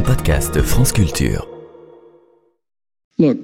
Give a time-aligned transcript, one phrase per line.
[0.00, 1.46] un podcast France Culture.
[3.18, 3.38] Look,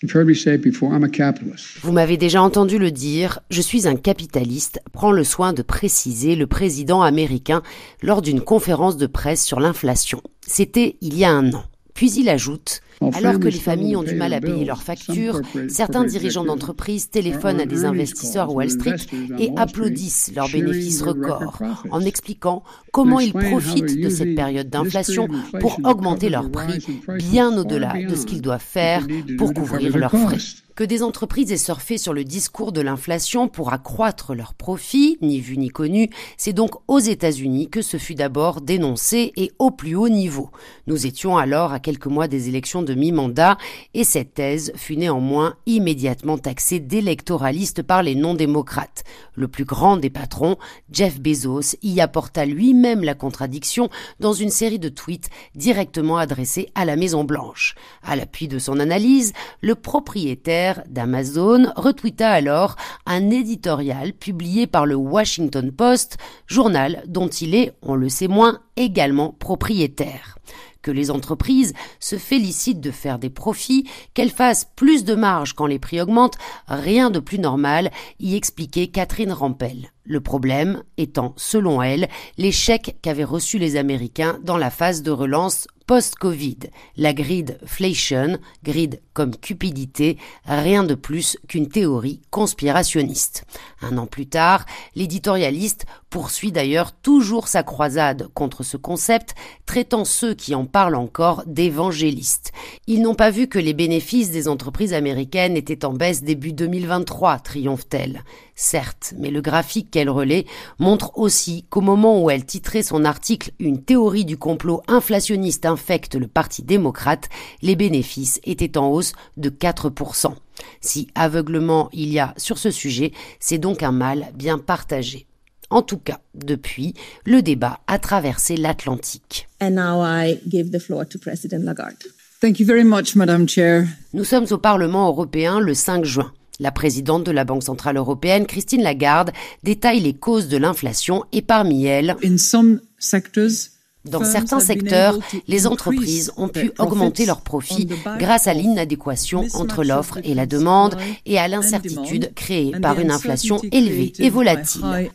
[0.00, 1.78] you've heard me say it before, I'm a capitalist.
[1.82, 6.36] Vous m'avez déjà entendu le dire, je suis un capitaliste, prend le soin de préciser
[6.36, 7.62] le président américain
[8.02, 10.22] lors d'une conférence de presse sur l'inflation.
[10.46, 11.64] C'était il y a un an.
[11.92, 12.80] Puis il ajoute
[13.14, 17.60] alors que les familles ont du mal à payer leurs factures, certains dirigeants d'entreprises téléphonent
[17.60, 18.96] à des investisseurs Wall Street
[19.38, 21.60] et applaudissent leurs bénéfices records
[21.90, 25.28] en expliquant comment ils profitent de cette période d'inflation
[25.60, 26.84] pour augmenter leurs prix
[27.18, 29.06] bien au-delà de ce qu'ils doivent faire
[29.38, 30.38] pour couvrir leurs frais.
[30.80, 35.38] Que des entreprises aient surfé sur le discours de l'inflation pour accroître leurs profits, ni
[35.38, 39.94] vu ni connu, c'est donc aux États-Unis que ce fut d'abord dénoncé et au plus
[39.94, 40.50] haut niveau.
[40.86, 43.58] Nous étions alors à quelques mois des élections de mi-mandat
[43.94, 49.04] et cette thèse fut néanmoins immédiatement taxée d'électoraliste par les non-démocrates.
[49.34, 50.56] Le plus grand des patrons,
[50.90, 56.84] Jeff Bezos, y apporta lui-même la contradiction dans une série de tweets directement adressés à
[56.84, 57.74] la Maison Blanche.
[58.02, 64.94] À l'appui de son analyse, le propriétaire d'Amazon retweeta alors un éditorial publié par le
[64.94, 70.36] Washington Post, journal dont il est, on le sait moins, également propriétaire
[70.82, 75.66] que les entreprises se félicitent de faire des profits, qu'elles fassent plus de marge quand
[75.66, 79.92] les prix augmentent, rien de plus normal, y expliquait Catherine Rampel.
[80.04, 85.66] Le problème étant, selon elle, l'échec qu'avaient reçu les Américains dans la phase de relance
[85.90, 86.70] post-Covid.
[86.96, 93.44] La gridflation, grid comme cupidité, rien de plus qu'une théorie conspirationniste.
[93.82, 99.34] Un an plus tard, l'éditorialiste poursuit d'ailleurs toujours sa croisade contre ce concept,
[99.66, 102.52] traitant ceux qui en parlent encore d'évangélistes.
[102.86, 107.40] Ils n'ont pas vu que les bénéfices des entreprises américaines étaient en baisse début 2023,
[107.40, 108.22] triomphe-t-elle.
[108.54, 110.46] Certes, mais le graphique qu'elle relaie
[110.78, 116.14] montre aussi qu'au moment où elle titrait son article Une théorie du complot inflationniste infecte
[116.14, 117.28] le Parti démocrate,
[117.62, 120.34] les bénéfices étaient en hausse de 4%.
[120.80, 125.26] Si aveuglement il y a sur ce sujet, c'est donc un mal bien partagé.
[125.70, 126.94] En tout cas, depuis,
[127.24, 129.48] le débat a traversé l'Atlantique.
[129.62, 131.94] And now I give the floor to President Lagarde.
[132.40, 133.86] Thank you very much, Madam Chair.
[134.12, 136.32] Nous sommes au Parlement européen le 5 juin.
[136.60, 139.32] La présidente de la Banque centrale européenne, Christine Lagarde,
[139.62, 143.70] détaille les causes de l'inflation et parmi elles, In some sectors,
[144.04, 147.88] dans certains secteurs, les entreprises ont pu augmenter leurs profits
[148.18, 153.60] grâce à l'inadéquation entre l'offre et la demande et à l'incertitude créée par une inflation
[153.72, 155.10] élevée et volatile.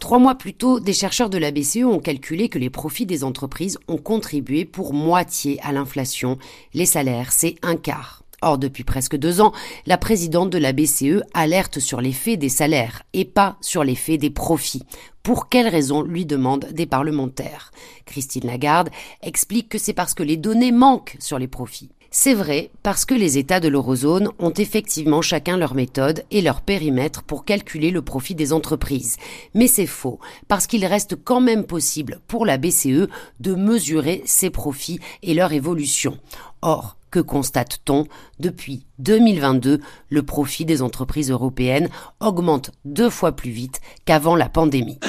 [0.00, 3.24] Trois mois plus tôt, des chercheurs de la BCE ont calculé que les profits des
[3.24, 6.38] entreprises ont contribué pour moitié à l'inflation.
[6.74, 8.23] Les salaires, c'est un quart.
[8.44, 9.52] Or, depuis presque deux ans,
[9.86, 14.28] la présidente de la BCE alerte sur l'effet des salaires et pas sur l'effet des
[14.28, 14.84] profits.
[15.22, 17.72] Pour quelles raisons lui demandent des parlementaires?
[18.04, 18.90] Christine Lagarde
[19.22, 21.88] explique que c'est parce que les données manquent sur les profits.
[22.16, 26.60] C'est vrai parce que les États de l'eurozone ont effectivement chacun leur méthode et leur
[26.60, 29.16] périmètre pour calculer le profit des entreprises.
[29.52, 33.08] Mais c'est faux parce qu'il reste quand même possible pour la BCE
[33.40, 36.16] de mesurer ces profits et leur évolution.
[36.62, 38.06] Or, que constate-t-on?
[38.38, 41.88] Depuis 2022, le profit des entreprises européennes
[42.20, 45.00] augmente deux fois plus vite qu'avant la pandémie.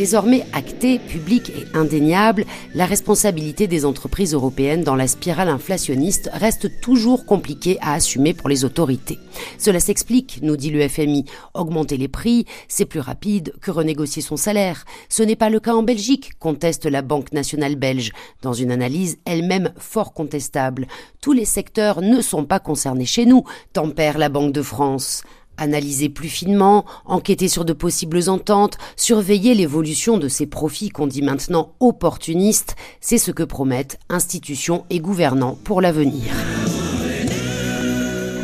[0.00, 6.80] Désormais actée, publique et indéniable, la responsabilité des entreprises européennes dans la spirale inflationniste reste
[6.80, 9.18] toujours compliquée à assumer pour les autorités.
[9.58, 11.26] Cela s'explique, nous dit le FMI.
[11.52, 14.86] Augmenter les prix, c'est plus rapide que renégocier son salaire.
[15.10, 19.18] Ce n'est pas le cas en Belgique, conteste la Banque nationale belge, dans une analyse
[19.26, 20.86] elle-même fort contestable.
[21.20, 23.44] Tous les secteurs ne sont pas concernés chez nous,
[23.74, 25.24] tempère la Banque de France
[25.60, 31.22] analyser plus finement, enquêter sur de possibles ententes, surveiller l'évolution de ces profits qu'on dit
[31.22, 36.24] maintenant opportunistes, c'est ce que promettent institutions et gouvernants pour l'avenir.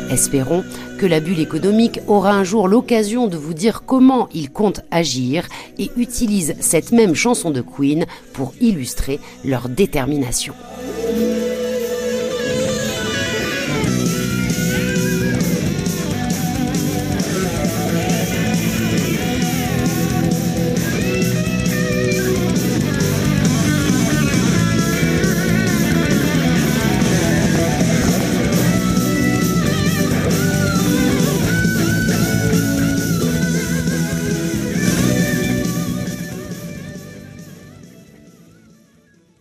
[0.09, 0.63] Espérons
[0.97, 5.47] que la bulle économique aura un jour l'occasion de vous dire comment ils comptent agir
[5.77, 10.53] et utilisent cette même chanson de Queen pour illustrer leur détermination.